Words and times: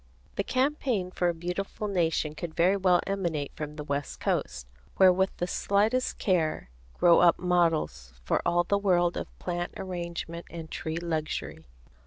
The 0.35 0.43
campaign 0.43 1.11
for 1.11 1.29
a 1.29 1.33
beautiful 1.35 1.87
nation 1.87 2.33
could 2.33 2.55
very 2.55 2.75
well 2.75 3.01
emanate 3.05 3.55
from 3.55 3.75
the 3.75 3.83
west 3.83 4.19
coast, 4.19 4.65
where 4.97 5.13
with 5.13 5.29
the 5.37 5.45
slightest 5.45 6.17
care 6.17 6.71
grow 6.97 7.19
up 7.19 7.37
models 7.37 8.11
for 8.23 8.41
all 8.43 8.63
the 8.63 8.79
world 8.79 9.15
of 9.15 9.37
plant 9.37 9.75
arrangement 9.77 10.47
and 10.49 10.71
tree 10.71 10.97
luxury. 10.97 11.67